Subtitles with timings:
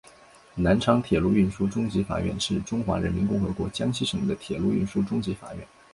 [0.55, 5.67] 南昌铁路运输中级法院是中华人民共和国江西省的铁路运输中级法院。